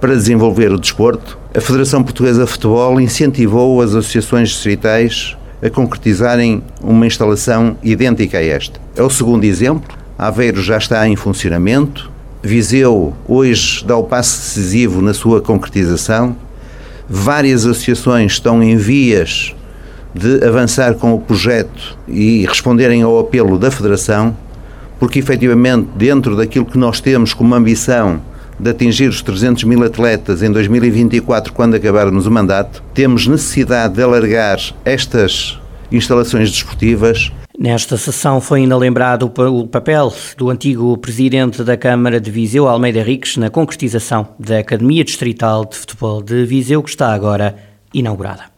para 0.00 0.14
desenvolver 0.14 0.72
o 0.72 0.78
desporto, 0.78 1.38
a 1.54 1.60
Federação 1.60 2.02
Portuguesa 2.02 2.44
de 2.44 2.50
Futebol 2.50 3.00
incentivou 3.00 3.80
as 3.80 3.94
associações 3.94 4.50
distritais 4.50 5.36
a 5.62 5.70
concretizarem 5.70 6.62
uma 6.82 7.06
instalação 7.06 7.76
idêntica 7.82 8.38
a 8.38 8.44
esta. 8.44 8.80
É 8.96 9.02
o 9.02 9.08
segundo 9.08 9.44
exemplo. 9.44 9.96
Aveiro 10.18 10.62
já 10.62 10.76
está 10.76 11.08
em 11.08 11.16
funcionamento. 11.16 12.10
Viseu 12.42 13.14
hoje 13.26 13.84
dá 13.86 13.96
o 13.96 14.04
passo 14.04 14.38
decisivo 14.40 15.00
na 15.00 15.14
sua 15.14 15.40
concretização. 15.40 16.36
Várias 17.08 17.64
associações 17.64 18.32
estão 18.32 18.62
em 18.62 18.76
vias 18.76 19.54
de 20.14 20.44
avançar 20.44 20.94
com 20.94 21.14
o 21.14 21.20
projeto 21.20 21.98
e 22.06 22.44
responderem 22.46 23.02
ao 23.02 23.18
apelo 23.18 23.58
da 23.58 23.70
Federação 23.70 24.36
porque 24.98 25.18
efetivamente, 25.18 25.90
dentro 25.96 26.36
daquilo 26.36 26.64
que 26.64 26.78
nós 26.78 27.00
temos 27.00 27.34
como 27.34 27.54
ambição 27.54 28.20
de 28.58 28.70
atingir 28.70 29.08
os 29.08 29.22
300 29.22 29.64
mil 29.64 29.82
atletas 29.82 30.42
em 30.42 30.50
2024, 30.50 31.52
quando 31.52 31.74
acabarmos 31.74 32.26
o 32.26 32.30
mandato, 32.30 32.82
temos 32.92 33.26
necessidade 33.26 33.94
de 33.94 34.02
alargar 34.02 34.58
estas 34.84 35.58
instalações 35.90 36.50
desportivas. 36.50 37.30
Nesta 37.58 37.96
sessão 37.96 38.40
foi 38.40 38.60
ainda 38.60 38.76
lembrado 38.76 39.30
o 39.36 39.66
papel 39.66 40.12
do 40.36 40.50
antigo 40.50 40.96
presidente 40.98 41.62
da 41.62 41.76
Câmara 41.76 42.20
de 42.20 42.30
Viseu, 42.30 42.66
Almeida 42.66 42.98
Henriques, 42.98 43.36
na 43.36 43.48
concretização 43.48 44.28
da 44.38 44.58
Academia 44.58 45.04
Distrital 45.04 45.64
de 45.64 45.76
Futebol 45.76 46.20
de 46.20 46.44
Viseu, 46.44 46.82
que 46.82 46.90
está 46.90 47.14
agora 47.14 47.56
inaugurada. 47.92 48.53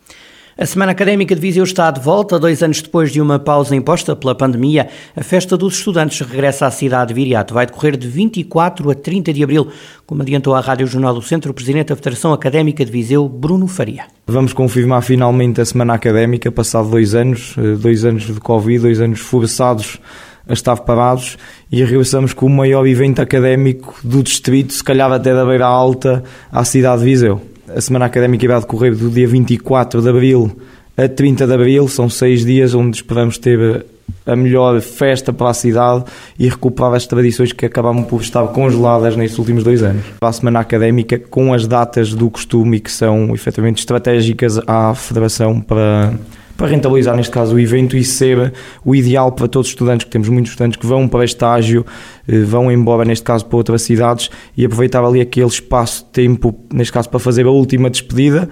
A 0.58 0.64
Semana 0.64 0.92
Académica 0.92 1.34
de 1.34 1.40
Viseu 1.42 1.64
está 1.64 1.90
de 1.90 2.00
volta, 2.00 2.38
dois 2.38 2.62
anos 2.62 2.80
depois 2.80 3.12
de 3.12 3.20
uma 3.20 3.38
pausa 3.38 3.76
imposta 3.76 4.16
pela 4.16 4.34
pandemia. 4.34 4.88
A 5.14 5.22
Festa 5.22 5.54
dos 5.54 5.76
Estudantes 5.76 6.18
regressa 6.26 6.66
à 6.66 6.70
cidade 6.70 7.08
de 7.08 7.14
Viriato. 7.14 7.52
Vai 7.52 7.66
decorrer 7.66 7.94
de 7.94 8.08
24 8.08 8.90
a 8.90 8.94
30 8.94 9.34
de 9.34 9.44
abril, 9.44 9.68
como 10.06 10.22
adiantou 10.22 10.54
à 10.54 10.60
Rádio 10.60 10.86
Jornal 10.86 11.12
do 11.12 11.20
Centro 11.20 11.50
o 11.50 11.54
Presidente 11.54 11.88
da 11.88 11.96
Federação 11.96 12.32
Académica 12.32 12.82
de 12.86 12.90
Viseu, 12.90 13.28
Bruno 13.28 13.66
Faria. 13.66 14.04
Vamos 14.26 14.54
confirmar 14.54 15.02
finalmente 15.02 15.60
a 15.60 15.64
Semana 15.66 15.92
Académica, 15.92 16.50
passado 16.50 16.88
dois 16.88 17.14
anos, 17.14 17.54
eh, 17.58 17.76
dois 17.76 18.06
anos 18.06 18.22
de 18.22 18.40
Covid, 18.40 18.78
dois 18.78 18.98
anos 18.98 19.20
forçados 19.20 20.00
a 20.48 20.54
estar 20.54 20.76
parados 20.76 21.36
e 21.70 21.84
regressamos 21.84 22.32
com 22.32 22.46
o 22.46 22.50
maior 22.50 22.86
evento 22.86 23.20
académico 23.20 23.94
do 24.02 24.22
distrito, 24.22 24.72
se 24.72 24.82
calhar 24.82 25.12
até 25.12 25.34
da 25.34 25.44
Beira 25.44 25.66
Alta, 25.66 26.24
à 26.50 26.64
cidade 26.64 27.00
de 27.00 27.04
Viseu. 27.04 27.55
A 27.74 27.80
semana 27.80 28.04
académica 28.04 28.46
vai 28.46 28.60
decorrer 28.60 28.94
do 28.94 29.10
dia 29.10 29.26
24 29.26 30.00
de 30.00 30.08
abril 30.08 30.56
a 30.96 31.08
30 31.08 31.46
de 31.46 31.52
abril, 31.52 31.88
são 31.88 32.08
seis 32.08 32.44
dias 32.44 32.74
onde 32.74 32.96
esperamos 32.96 33.36
ter 33.36 33.84
a 34.24 34.34
melhor 34.34 34.80
festa 34.80 35.32
para 35.32 35.50
a 35.50 35.54
cidade 35.54 36.04
e 36.38 36.48
recuperar 36.48 36.94
as 36.94 37.06
tradições 37.06 37.52
que 37.52 37.66
acabaram 37.66 38.02
por 38.02 38.20
estar 38.20 38.46
congeladas 38.48 39.14
nestes 39.16 39.38
últimos 39.38 39.62
dois 39.62 39.82
anos. 39.82 40.04
A 40.20 40.32
semana 40.32 40.60
académica, 40.60 41.18
com 41.18 41.52
as 41.52 41.66
datas 41.66 42.14
do 42.14 42.30
costume 42.30 42.80
que 42.80 42.90
são 42.90 43.34
efetivamente 43.34 43.78
estratégicas 43.78 44.58
à 44.66 44.94
Federação 44.94 45.60
para 45.60 46.14
para 46.56 46.68
rentabilizar, 46.68 47.16
neste 47.16 47.32
caso, 47.32 47.54
o 47.54 47.60
evento 47.60 47.96
e 47.96 48.04
ser 48.04 48.52
o 48.84 48.94
ideal 48.94 49.30
para 49.32 49.46
todos 49.46 49.68
os 49.68 49.72
estudantes, 49.72 50.04
que 50.04 50.10
temos 50.10 50.28
muitos 50.28 50.52
estudantes 50.52 50.78
que 50.78 50.86
vão 50.86 51.06
para 51.06 51.24
estágio, 51.24 51.84
eh, 52.26 52.40
vão 52.40 52.70
embora, 52.72 53.04
neste 53.04 53.24
caso, 53.24 53.44
para 53.44 53.56
outras 53.56 53.82
cidades 53.82 54.30
e 54.56 54.64
aproveitar 54.64 55.04
ali 55.04 55.20
aquele 55.20 55.46
espaço 55.46 56.04
de 56.04 56.10
tempo, 56.10 56.54
neste 56.72 56.92
caso, 56.92 57.08
para 57.08 57.20
fazer 57.20 57.46
a 57.46 57.50
última 57.50 57.90
despedida 57.90 58.48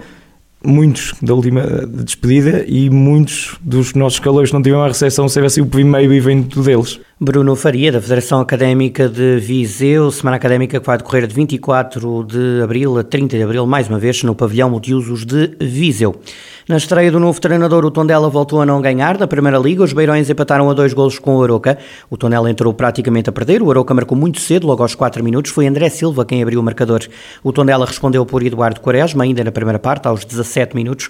muitos 0.65 1.13
da 1.21 1.33
última 1.33 1.61
despedida 2.03 2.65
e 2.67 2.89
muitos 2.89 3.55
dos 3.61 3.93
nossos 3.93 4.19
calores 4.19 4.51
não 4.51 4.61
tiveram 4.61 4.83
a 4.83 4.87
recepção 4.87 5.29
ser 5.29 5.43
assim 5.43 5.61
o 5.61 5.65
primeiro 5.65 6.11
evento 6.11 6.61
deles. 6.61 6.99
Bruno 7.17 7.55
Faria, 7.55 7.93
da 7.93 8.01
Federação 8.01 8.41
Académica 8.41 9.07
de 9.07 9.39
Viseu, 9.39 10.11
semana 10.11 10.35
académica 10.35 10.81
que 10.81 10.85
vai 10.85 10.97
decorrer 10.97 11.25
de 11.25 11.33
24 11.33 12.25
de 12.25 12.61
abril 12.61 12.99
a 12.99 13.05
30 13.05 13.37
de 13.37 13.43
abril, 13.43 13.65
mais 13.65 13.87
uma 13.87 13.97
vez 13.97 14.21
no 14.23 14.35
pavilhão 14.35 14.69
multiusos 14.69 15.23
de 15.23 15.55
Viseu. 15.61 16.13
Na 16.67 16.75
estreia 16.75 17.09
do 17.09 17.17
novo 17.17 17.39
treinador, 17.39 17.85
o 17.85 17.89
Tondela 17.89 18.29
voltou 18.29 18.61
a 18.61 18.65
não 18.65 18.81
ganhar 18.81 19.15
da 19.15 19.25
Primeira 19.25 19.57
Liga. 19.57 19.81
Os 19.81 19.93
Beirões 19.93 20.29
empataram 20.29 20.69
a 20.69 20.73
dois 20.73 20.91
golos 20.91 21.17
com 21.17 21.37
o 21.37 21.41
Aroca. 21.41 21.77
O 22.09 22.17
Tondela 22.17 22.51
entrou 22.51 22.73
praticamente 22.73 23.29
a 23.29 23.31
perder. 23.31 23.61
O 23.61 23.71
Aroca 23.71 23.93
marcou 23.93 24.17
muito 24.17 24.41
cedo, 24.41 24.67
logo 24.67 24.83
aos 24.83 24.93
4 24.93 25.23
minutos. 25.23 25.51
Foi 25.51 25.65
André 25.65 25.87
Silva 25.87 26.25
quem 26.25 26.43
abriu 26.43 26.59
o 26.59 26.63
marcador. 26.63 26.99
O 27.41 27.53
Tondela 27.53 27.85
respondeu 27.85 28.25
por 28.25 28.43
Eduardo 28.43 28.81
Quaresma, 28.81 29.23
ainda 29.23 29.41
na 29.41 29.53
primeira 29.53 29.79
parte, 29.79 30.05
aos 30.05 30.25
17 30.25 30.75
minutos. 30.75 31.09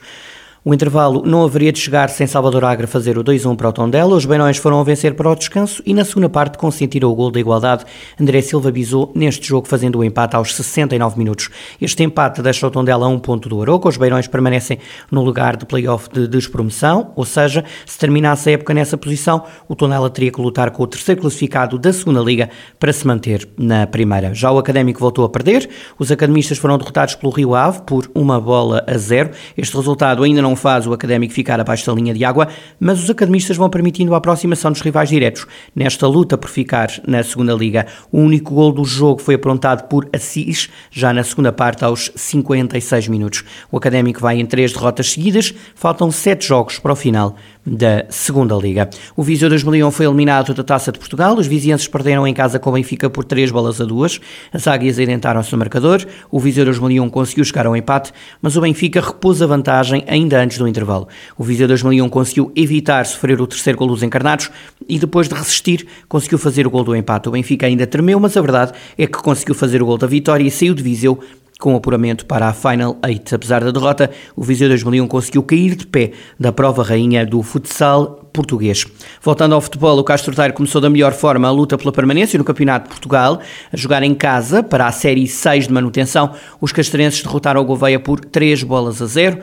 O 0.68 0.74
intervalo 0.74 1.22
não 1.24 1.44
haveria 1.44 1.72
de 1.72 1.78
chegar 1.78 2.10
sem 2.10 2.26
Salvador 2.26 2.66
Agra 2.66 2.88
fazer 2.88 3.20
o 3.20 3.24
2-1 3.24 3.56
para 3.56 3.70
o 3.70 3.72
Tondela. 3.72 4.16
Os 4.16 4.26
Beirões 4.26 4.58
foram 4.58 4.80
a 4.80 4.84
vencer 4.84 5.14
para 5.14 5.30
o 5.30 5.36
descanso 5.36 5.84
e 5.86 5.94
na 5.94 6.04
segunda 6.04 6.28
parte 6.28 6.58
consentiram 6.58 7.12
o 7.12 7.14
gol 7.14 7.30
da 7.30 7.40
igualdade. 7.40 7.86
André 8.20 8.42
Silva 8.42 8.72
bisou 8.72 9.12
neste 9.14 9.48
jogo 9.48 9.68
fazendo 9.68 10.00
o 10.00 10.04
empate 10.04 10.36
aos 10.36 10.56
69 10.56 11.20
minutos. 11.20 11.52
Este 11.80 12.02
empate 12.02 12.42
deixa 12.42 12.66
o 12.66 12.72
Tondela 12.72 13.06
a 13.06 13.08
um 13.08 13.20
ponto 13.20 13.48
do 13.48 13.62
Aroca. 13.62 13.90
Os 13.90 13.96
Beirões 13.96 14.28
permanecem 14.28 14.80
no 15.12 15.22
lugar 15.24 15.56
de 15.56 15.68
play-off 15.68 16.10
de 16.12 16.28
despromoção, 16.28 17.12
ou 17.16 17.26
seja, 17.26 17.64
se 17.86 18.00
terminasse 18.00 18.50
a 18.50 18.54
época 18.54 18.74
nessa 18.74 18.98
posição, 18.98 19.44
o 19.70 19.76
Tondela 19.76 20.10
teria 20.10 20.32
que 20.32 20.42
lutar 20.42 20.72
com 20.72 20.82
o 20.82 20.88
terceiro 20.88 21.22
classificado 21.22 21.78
da 21.78 21.94
segunda 21.94 22.22
Liga 22.22 22.50
para 22.80 22.92
se 22.92 23.06
manter 23.06 23.48
na 23.56 23.86
primeira. 23.86 24.34
Já 24.34 24.52
o 24.52 24.58
Académico 24.58 25.00
voltou 25.00 25.26
a 25.26 25.30
perder. 25.30 25.70
Os 26.00 26.12
academistas 26.12 26.58
foram 26.58 26.76
derrotados 26.80 27.14
pelo 27.14 27.32
Rio 27.32 27.54
Ave 27.54 27.84
por 27.84 28.10
uma 28.16 28.42
bola 28.42 28.84
a 28.88 28.98
zero. 28.98 29.30
Este 29.56 29.78
resultado 29.78 30.24
ainda 30.24 30.42
não 30.42 30.55
faz 30.56 30.88
o 30.88 30.94
Académico 30.94 31.34
ficar 31.34 31.60
abaixo 31.60 31.86
da 31.86 31.94
linha 31.94 32.14
de 32.14 32.24
água, 32.24 32.48
mas 32.80 33.04
os 33.04 33.10
academistas 33.10 33.58
vão 33.58 33.70
permitindo 33.70 34.14
a 34.14 34.18
aproximação 34.18 34.72
dos 34.72 34.82
rivais 34.82 35.10
diretos 35.10 35.46
nesta 35.76 36.08
luta 36.08 36.38
por 36.38 36.50
ficar 36.50 36.90
na 37.08 37.24
segunda 37.24 37.54
liga. 37.54 37.86
O 38.12 38.20
único 38.20 38.54
gol 38.54 38.72
do 38.72 38.86
jogo 38.86 39.22
foi 39.22 39.36
aprontado 39.36 39.88
por 39.88 40.08
Assis, 40.14 40.70
já 40.92 41.14
na 41.14 41.24
segunda 41.24 41.52
parte 41.52 41.84
aos 41.84 42.12
56 42.16 43.08
minutos. 43.08 43.44
O 43.72 43.78
Académico 43.78 44.22
vai 44.22 44.40
em 44.40 44.46
três 44.46 44.72
derrotas 44.74 45.12
seguidas, 45.12 45.54
faltam 45.76 46.12
sete 46.12 46.48
jogos 46.48 46.80
para 46.80 46.94
o 46.94 46.96
final 46.96 47.36
da 47.66 48.06
segunda 48.10 48.56
liga. 48.56 48.90
O 49.16 49.24
Viseu 49.24 49.50
2001 49.50 49.90
foi 49.92 50.06
eliminado 50.06 50.54
da 50.54 50.64
Taça 50.64 50.92
de 50.92 51.00
Portugal, 51.00 51.36
os 51.36 51.48
vizienses 51.48 51.88
perderam 51.88 52.28
em 52.28 52.34
casa 52.34 52.60
com 52.60 52.70
o 52.70 52.74
Benfica 52.74 53.10
por 53.10 53.24
três 53.24 53.50
bolas 53.50 53.82
a 53.82 53.86
duas, 53.86 54.20
as 54.54 54.68
águias 54.68 55.00
identaram-se 55.00 55.52
no 55.52 55.58
marcador, 55.58 56.06
o 56.30 56.40
Viseu 56.40 56.64
2001 56.66 57.10
conseguiu 57.10 57.44
chegar 57.44 57.66
ao 57.66 57.76
empate, 57.76 58.12
mas 58.42 58.56
o 58.56 58.62
Benfica 58.62 59.02
repôs 59.02 59.42
a 59.42 59.48
vantagem 59.48 60.04
ainda 60.08 60.40
antes 60.40 60.58
do 60.58 60.68
intervalo. 60.68 61.08
O 61.38 61.44
Viseu 61.44 61.68
2001 61.68 62.08
conseguiu 62.10 62.52
evitar 62.56 63.06
sofrer 63.06 63.42
o 63.42 63.48
terceiro 63.48 63.80
gol 63.80 63.88
dos 63.88 64.04
encarnados 64.04 64.52
e 64.88 65.00
depois 65.00 65.28
de 65.28 65.34
resistir 65.34 65.88
conseguiu 66.08 66.38
fazer 66.38 66.68
o 66.68 66.70
gol 66.70 66.84
do 66.84 66.96
empate. 66.96 67.30
O 67.30 67.32
Benfica 67.32 67.66
ainda 67.66 67.88
tremeu, 67.88 68.20
mas 68.20 68.38
a 68.38 68.42
verdade 68.42 68.74
é 68.98 69.08
que 69.08 69.18
conseguiu 69.18 69.56
fazer 69.56 69.82
o 69.82 69.86
gol 69.86 69.98
da 69.98 70.08
vitória 70.08 70.44
e 70.44 70.52
saiu 70.52 70.74
de 70.74 70.84
Viseu 70.84 71.20
com 71.60 71.76
apuramento 71.76 72.26
para 72.26 72.48
a 72.48 72.54
Final 72.54 72.98
8. 73.04 73.36
Apesar 73.36 73.64
da 73.64 73.72
derrota, 73.72 74.10
o 74.36 74.44
Viseu 74.44 74.68
2001 74.68 75.08
conseguiu 75.08 75.44
cair 75.44 75.76
de 75.76 75.88
pé 75.88 76.12
da 76.40 76.52
prova 76.52 76.84
rainha 76.84 77.26
do 77.26 77.42
futsal 77.42 78.30
português. 78.34 78.86
Voltando 79.22 79.56
ao 79.56 79.62
futebol, 79.62 79.98
o 79.98 80.04
Castro 80.04 80.36
Daire 80.36 80.54
começou 80.54 80.82
da 80.82 80.90
melhor 80.90 81.14
forma 81.14 81.48
a 81.48 81.52
luta 81.52 81.78
pela 81.78 81.92
permanência 81.92 82.38
no 82.38 82.44
Campeonato 82.44 82.86
de 82.86 82.90
Portugal, 82.90 83.40
a 83.72 83.78
jogar 83.78 84.04
em 84.04 84.14
casa 84.14 84.62
para 84.62 84.88
a 84.88 84.92
Série 84.92 85.28
6 85.28 85.68
de 85.68 85.74
manutenção. 85.74 86.34
Os 86.60 86.74
castrenses 86.74 87.24
derrotaram 87.24 87.62
o 87.62 87.66
Gouveia 87.66 88.00
por 88.00 88.20
3 88.20 88.64
bolas 88.64 89.02
a 89.02 89.06
0. 89.06 89.40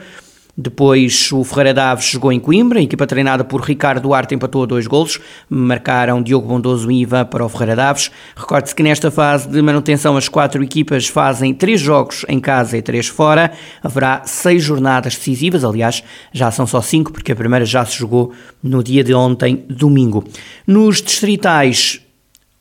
Depois 0.55 1.31
o 1.31 1.43
Ferreira 1.43 1.73
Daves 1.73 2.05
jogou 2.05 2.31
em 2.31 2.39
Coimbra, 2.39 2.77
a 2.77 2.83
equipa 2.83 3.07
treinada 3.07 3.43
por 3.43 3.61
Ricardo 3.61 4.03
Duarte 4.03 4.35
empatou 4.35 4.61
a 4.61 4.65
dois 4.67 4.85
golos, 4.85 5.19
marcaram 5.49 6.21
Diogo 6.21 6.47
Bondoso 6.47 6.91
e 6.91 7.01
Ivan 7.01 7.25
para 7.25 7.43
o 7.43 7.49
Ferreira 7.49 7.75
Daves. 7.75 8.11
Recorde-se 8.35 8.75
que 8.75 8.83
nesta 8.83 9.09
fase 9.09 9.49
de 9.49 9.59
manutenção 9.63 10.15
as 10.15 10.29
quatro 10.29 10.63
equipas 10.63 11.07
fazem 11.07 11.55
três 11.55 11.81
jogos 11.81 12.23
em 12.29 12.39
casa 12.39 12.77
e 12.77 12.83
três 12.83 13.07
fora. 13.07 13.51
Haverá 13.81 14.21
seis 14.25 14.61
jornadas 14.61 15.15
decisivas, 15.15 15.63
aliás, 15.63 16.03
já 16.31 16.51
são 16.51 16.67
só 16.67 16.81
cinco, 16.81 17.11
porque 17.11 17.31
a 17.31 17.35
primeira 17.35 17.65
já 17.65 17.83
se 17.83 17.97
jogou 17.97 18.31
no 18.61 18.83
dia 18.83 19.03
de 19.03 19.13
ontem, 19.13 19.65
domingo. 19.67 20.23
Nos 20.67 21.01
distritais, 21.01 22.02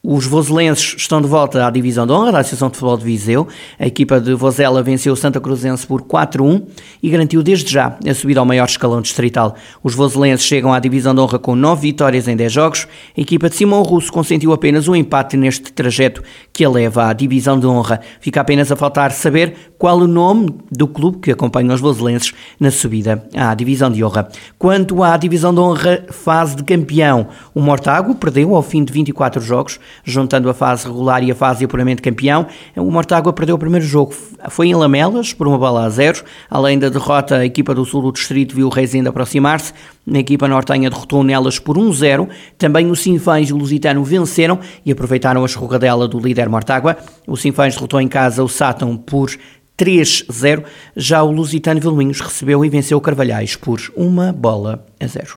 Os 0.05 0.27
voselenses 0.27 0.97
estão 0.99 1.23
de 1.23 1.29
volta 1.29 1.65
à 1.65 1.71
divisão 1.71 2.05
de 2.05 2.13
honra 2.13 2.33
da 2.33 2.41
Associação 2.41 2.69
de 2.69 2.75
Futebol 2.77 2.99
de 2.99 3.05
Viseu. 3.05 3.47
A 3.79 3.87
equipa 3.87 4.21
de 4.21 4.35
Vozela 4.35 4.83
venceu 4.83 5.13
o 5.13 5.17
Santa 5.17 5.41
Cruzense 5.41 5.87
por 5.87 6.03
4-1 6.03 6.65
e 7.01 7.09
garantiu 7.09 7.41
desde 7.41 7.71
já 7.71 7.97
a 8.05 8.13
subida 8.13 8.41
ao 8.41 8.47
maior 8.47 8.65
escalão 8.65 9.01
distrital. 9.01 9.55
Os 9.81 9.95
voselenses 9.95 10.45
chegam 10.45 10.73
à 10.73 10.81
divisão 10.81 11.15
de 11.15 11.21
honra 11.21 11.39
com 11.39 11.55
9 11.55 11.83
vitórias 11.83 12.27
em 12.27 12.35
10 12.35 12.53
jogos. 12.53 12.89
A 13.17 13.21
equipa 13.21 13.49
de 13.49 13.55
Simão 13.55 13.81
Russo 13.83 14.13
consentiu 14.13 14.53
apenas 14.53 14.89
um 14.89 14.97
empate 14.97 15.37
neste 15.37 15.73
trajeto 15.73 16.21
que 16.53 16.65
a 16.65 16.69
leva 16.69 17.07
à 17.07 17.13
divisão 17.13 17.61
de 17.61 17.69
honra. 17.69 18.01
Fica 18.21 18.41
apenas 18.41 18.73
a 18.73 18.77
faltar 18.77 19.13
saber 19.13 19.55
qual 19.79 19.99
o 19.99 20.09
nome 20.09 20.53
do 20.69 20.89
clube 20.89 21.19
que 21.19 21.31
acompanha 21.31 21.73
os 21.73 21.81
voselenses 21.81 22.35
na 22.59 22.73
subida 22.73 23.25
à 23.37 23.55
divisão 23.55 23.89
de 23.89 24.03
honra. 24.03 24.29
Quanto 24.59 25.01
à 25.01 25.17
divisão 25.17 25.55
de 25.55 25.61
honra 25.61 26.07
fase 26.11 26.57
de 26.57 26.65
campeão, 26.65 27.29
o 27.55 27.61
Mortágua 27.61 28.17
perdeu 28.17 28.57
ao 28.57 28.65
fim 28.65 28.83
de 28.85 28.93
24 28.93 29.41
jogos 29.41 29.79
juntando 30.05 30.49
a 30.49 30.55
fase 30.55 30.87
regular 30.87 31.23
e 31.23 31.31
a 31.31 31.35
fase 31.35 31.61
de 31.61 31.65
apuramento 31.65 32.03
campeão. 32.03 32.47
O 32.77 32.91
Mortágua 32.91 33.33
perdeu 33.33 33.57
o 33.57 33.59
primeiro 33.59 33.85
jogo, 33.85 34.15
foi 34.51 34.69
em 34.69 34.75
Lamelas, 34.75 35.33
por 35.33 35.47
uma 35.47 35.59
bola 35.59 35.85
a 35.85 35.91
zero. 35.91 36.23
Além 36.51 36.79
da 36.79 36.89
derrota, 36.89 37.37
a 37.37 37.47
equipa 37.47 37.75
do 37.75 37.85
sul 37.85 38.03
do 38.03 38.13
distrito 38.13 38.55
viu 38.55 38.67
o 38.67 38.71
Rezende 38.71 39.09
aproximar-se. 39.09 39.73
A 40.13 40.19
equipa 40.19 40.49
nortenha 40.49 40.91
derrotou 40.91 41.23
nelas 41.23 41.59
por 41.59 41.77
1-0. 41.77 42.29
Também 42.59 42.91
o 42.91 42.97
Sinfãs 42.97 43.49
e 43.49 43.53
o 43.53 43.57
Lusitano 43.57 44.03
venceram 44.03 44.59
e 44.85 44.91
aproveitaram 44.91 45.43
a 45.43 45.47
escorregadela 45.47 46.09
do 46.09 46.19
líder 46.19 46.49
Mortágua. 46.49 46.97
O 47.27 47.37
Sinfãs 47.37 47.75
derrotou 47.75 48.01
em 48.01 48.09
casa 48.09 48.43
o 48.43 48.49
Sátão 48.49 48.97
por 48.97 49.31
3-0. 49.79 50.65
Já 50.97 51.23
o 51.23 51.31
Lusitano 51.31 51.81
Vilminhos 51.81 52.21
recebeu 52.21 52.65
e 52.65 52.69
venceu 52.69 52.99
o 52.99 53.01
Carvalhais 53.01 53.57
por 53.57 53.81
uma 53.97 54.33
bola 54.33 54.85
a 55.01 55.07
zero. 55.07 55.31